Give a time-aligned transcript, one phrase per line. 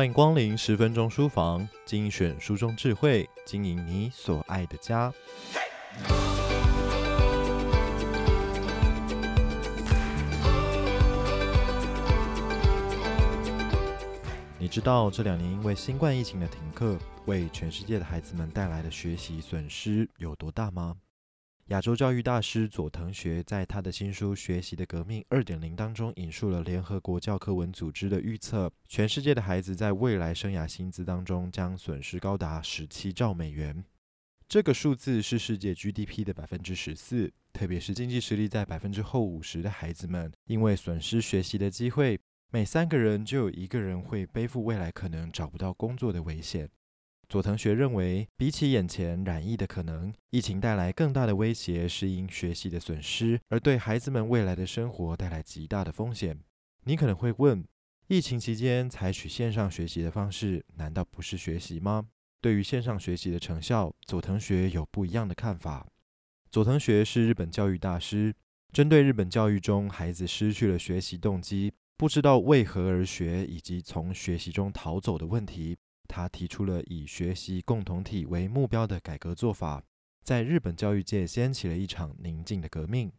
[0.00, 5.12] 欢迎光临十分钟书房，精选书中智慧，经营你所爱的家。
[14.58, 16.96] 你知道这两年因为新冠疫情的停课，
[17.26, 20.96] 为全世界的孩子们带来的学习损失有多大吗？
[21.70, 33.84] 亚洲教育大师佐藤学在他的新书《学习的革命二点零》当中引述了联合国教科文组织的预测，全世界的孩子在未来生涯薪资当中将损失高达十七兆美元。
[34.48, 42.18] 这个数字是世界 GDP 的百分之十四，特别是经济实力在百分之后五十的孩子们，因为损失学习的机会，
[42.50, 46.68] 每三个人就有一个人会背负未来可能找不到工作的危险。
[47.30, 56.36] 佐藤学认为，比起眼前染疫的可能，疫情带来更大的威胁是因学习的损失而对孩子们未来的生活带来极大的风险。
[56.82, 57.64] 你可能会问，
[58.08, 62.08] 疫情期间采取线上学习的方式，难道不是学习吗？
[62.40, 65.86] 对于线上学习的成效，佐藤学有不一样的看法。
[66.50, 68.34] 佐藤学是日本教育大师，
[68.72, 75.76] 针对日本教育中孩子失去了学习动机，不知道为何而学，以及从学习中逃走的问题。
[76.10, 79.80] 他提出了以学习共同体为目标的改革做法，
[80.24, 83.12] 在日本教育界掀起了一场宁静的革命。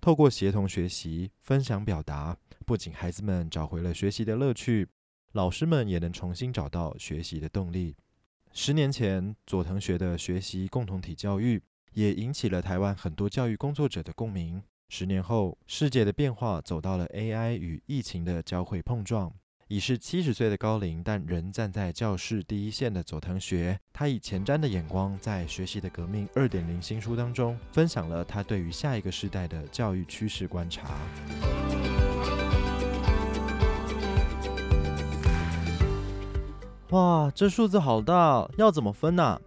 [0.00, 4.88] 透过协同学习、分享表达，不仅孩子们找回了学习的乐趣，
[5.32, 7.94] 老师们也能重新找到学习的动力。
[8.52, 11.62] 十年前，佐藤学的学习共同体教育
[11.92, 14.62] 也引起了台湾很多教育工作者的共鸣。
[14.90, 19.32] 十年后，世界的变化走到了 AI 与疫情的交汇碰撞。
[19.68, 30.84] 已是七十岁的高龄，但仍站在教室第一线的佐藤学，他以前瞻的眼光，在《学习的革命二点零》新书当中，分享了他对于下一个时代的教育趋势观察。
[36.90, 39.40] 哇，这数字好大，要怎么分呢？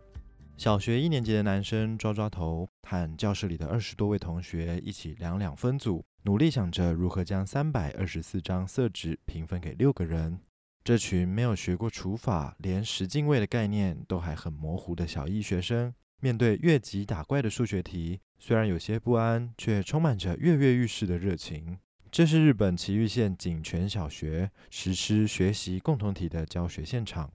[0.58, 6.04] 小学一年级的男生抓抓头，和教室里的二十多位同学一起两两分组。
[6.24, 10.40] 努力想着如何将三百二十四张色纸平分给六个人。
[10.84, 21.78] 这群没有学过除法，连十进位的概念都还很模糊的小一学生，面对越级打怪的数学题，虽然有些不安，却充满着跃跃欲试的热情。
[22.10, 27.32] 这是日本埼玉县井泉小学实施学习共同体的教学现场。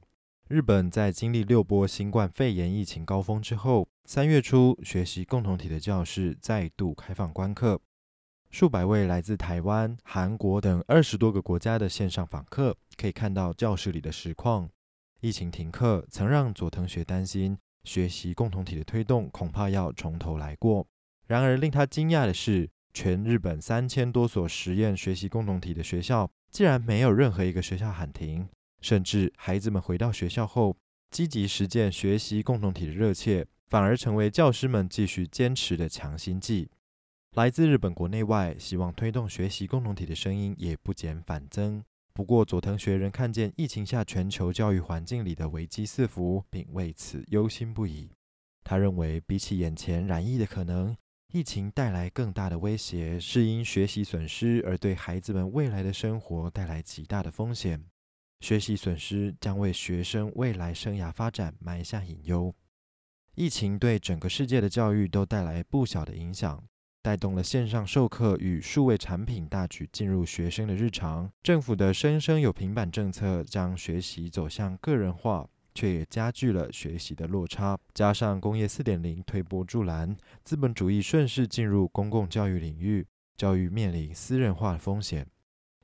[0.52, 7.80] 日本在经历六波新冠肺炎疫情高峰之后，三月初学习共同体的教室再度开放观课。
[8.50, 14.68] 数百位来自台湾、韩国等二十多个国家的线上访客，可以看到教室里的实况。
[15.22, 20.86] 疫情停课曾让佐藤学担心学习共同体的推动恐怕要从头来过。
[21.28, 28.46] 然而令他惊讶的是，全日本三千多所实验学习共同体的学校，竟然没有任何一个学校喊停，
[28.82, 30.76] 甚至孩子们回到学校后，
[31.10, 36.68] 积极实践学习共同体的热切，反而成为教师们继续坚持的强心剂。
[37.34, 41.82] 来自日本国内外，希望推动学习共同体的声音也不减反增。
[42.12, 48.10] 不过，佐藤学仍看见疫情下全球教育环境里的危机四伏，并为此忧心不已。
[48.62, 50.94] 他认为，比起眼前染疫的可能，
[51.32, 57.82] 疫情带来更大的威胁，是因学习损失而对孩子们未来的生活带来极大的风险。
[58.42, 62.52] 学习损失将为学生未来生涯发展埋下隐忧。
[63.36, 66.62] 疫情对整个世界的教育都带来不小的影响。
[67.00, 71.28] 带动了线上授课与数位产品大举进入学生的日常。
[71.42, 77.76] 政府的“生生有平板”政策将学习走向个人化，却也加剧了学习的落差。
[77.92, 83.04] 加上工业四点零推波助澜，资本主义顺势进入公共教育领域，
[83.36, 85.26] 教育面临私人化的风险。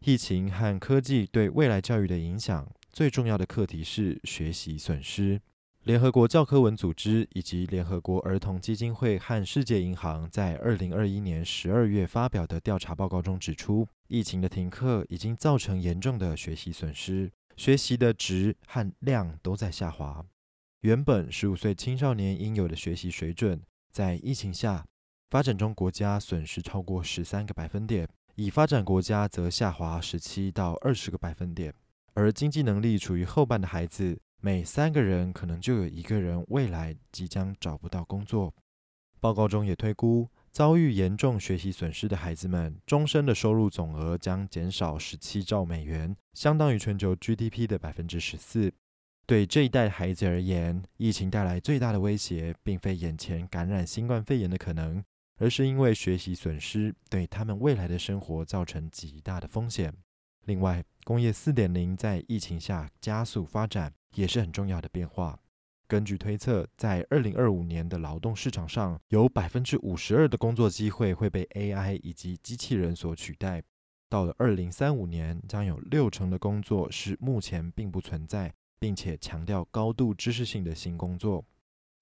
[0.01, 5.41] 疫情和科技对未来教育的影响，最重要的课题是学习损失。
[5.83, 20.25] 联合国教科文组织以及联合国儿童基金会和世界银行在二零二一年十二月发表的调查报告中指出，疫情的停课已经造成严重的学习损失，学习的质和量都在下滑。
[20.83, 23.61] 原本十五岁青少年应有的学习水准，
[23.91, 24.87] 在疫情下，
[25.31, 28.07] 发展中国家损失超过十三个百分点，
[28.39, 31.75] 已发展国家则下滑十七到二十个百分点，
[32.15, 34.17] 而经济能力处于后半的孩子。
[34.41, 38.55] 每三个人可能就有一个人未来即将找不到工作。
[39.19, 48.73] 报告中也推估，遭遇严重学习损失的孩子们，终身的收入总额将减少十七兆美元，相当于全球 GDP 的百分之十四。
[49.27, 55.03] 对这一代孩子而言，疫情带来最大的威胁，并非眼前感染新冠肺炎的可能，
[55.39, 59.93] 而是因为学习损失对他们未来的生活造成极大的风险。
[60.45, 65.39] 另外，工业四点零在疫情下加速发展，也是很重要的变化。
[65.87, 73.63] 根据推测，在二零二五年的劳动市场上，有百分之五十二的工作机会会被 AI 以及机器人所取代。
[74.11, 81.45] 到了二零三五年，将有六成的工作是目前并不存在，并且强调高度知识性的新工作。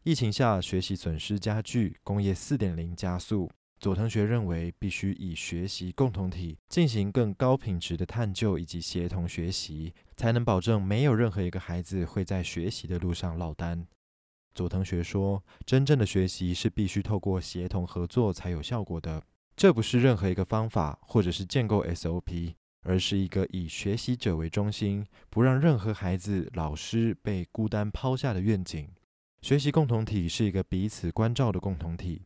[0.07, 3.51] 疫情下学习损失加剧，工业四点零加速。
[3.81, 13.85] 佐藤学认为，必须以学习共同体进行更高品质的探究以及协同学习，才能保证没有任何一个孩子会在学习的路上落单。
[14.55, 19.21] 佐藤学说，真正的学习是必须透过协同合作才有效果的。
[19.57, 22.55] 这不是任何一个方法或者是建构 SOP，
[22.85, 28.89] 而是一个以学习者为中心，不让任何孩子、老师被孤单抛下的愿景。
[29.47, 32.23] 学习共同体是一个彼此关照的共同体。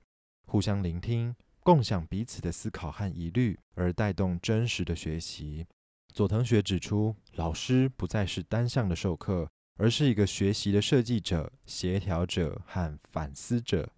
[0.47, 5.67] 互相聆听，共享彼此的思考和疑虑，而带动真实的学习。
[6.15, 9.47] 佐藤学指出，老师不再是单向的授课，
[9.77, 13.93] 而是一个学习的设计者、协调者和反思者。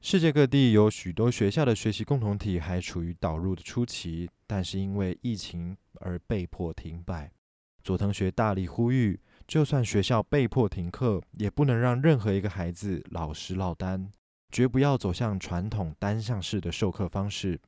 [0.00, 7.32] 世界各地有许多学校的学习共同体还处于导入的初期，但是因为疫情而被迫停摆。
[7.82, 14.10] 佐藤学大力呼吁，就算学校被迫停课，也不能让任何一个孩子、老实落单。
[14.52, 17.60] 绝不要走向传统单向式的授课方式。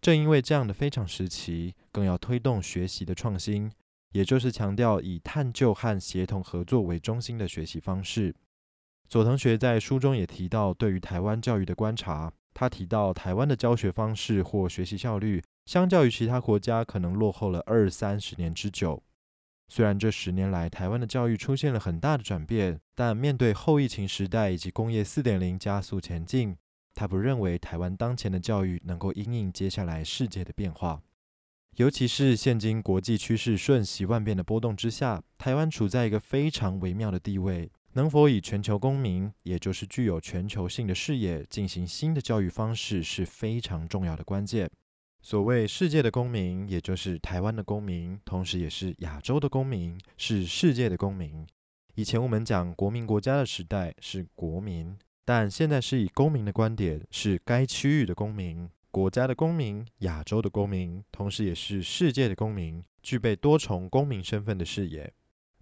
[0.00, 3.70] 正因为这样的非常时期，更要推动学习的创新，
[4.12, 8.34] 也就是强调以探究和协同合作为中心的学习方式。
[9.08, 19.02] 佐藤学在书中也提到对于台湾教育的观察，他提到台湾的教学方式或学习效率，相较于其他国家，可能落后了二三十年之久。
[19.72, 26.56] 虽然这十年来台湾的教育出现了很大的转变，但面对后疫情时代以及工业四点零加速前进，
[26.92, 31.00] 他不认为台湾当前的教育能够因应接下来世界的变化。
[31.76, 44.68] 尤其是现今国际趋势瞬息万变的波动之下，台湾处在一个非常微妙的地位，能否以全球公民，也就是具有全球性的视野进行新的教育方式，是非常重要的关键。
[45.22, 51.46] 所谓世界的公民，也就是台湾的公民，同时也是亚洲的公民，是世界的公民。
[51.94, 65.12] 以前我们讲国民国家的时代是国民，但现在是以公民的观点，是该区域的公民、国家的公民、亚洲的公民，同时也是世界的公民，具备多重公民身份的视野。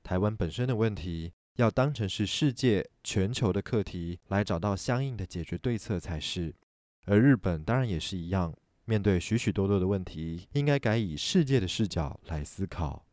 [0.04, 6.54] 台湾本身的问题，要当成是世界、全球的课题，来找到相应的解决对策才是。
[7.06, 8.54] 而日本当然也是一样。
[8.88, 13.04] 面对许许多多的问题，应该改以世界的视角来思考。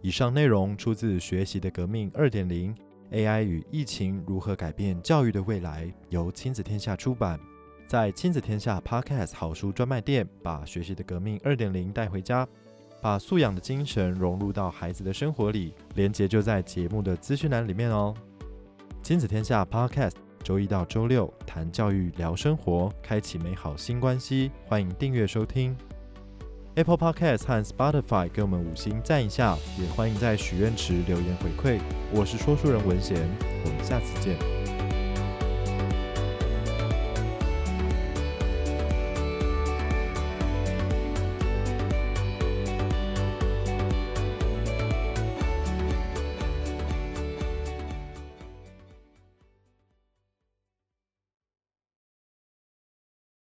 [0.00, 2.72] 以上内容出自《学习的革命二点零
[3.10, 7.40] ：AI 与疫情如何改变教育的未来》，由亲子天下出版。
[7.88, 12.46] 在亲子天下 Podcast 好书专卖店，把《学习的革命二点零》带回家，
[13.00, 15.74] 把素养的精神融入到孩子的生活里。
[15.96, 18.14] 连接就在节目的资讯栏里面哦。
[19.02, 20.31] 亲子天下 Podcast。
[20.42, 24.50] 周一到周六谈教育，聊生活，开启美好新关系。
[24.66, 25.76] 欢迎订阅收听
[26.74, 31.80] Apple Podcast 和 Spotify，给我们五星赞一下，也欢迎在许愿池留言回馈。
[32.12, 33.16] 我是说书人文贤，
[33.64, 34.61] 我们下次见。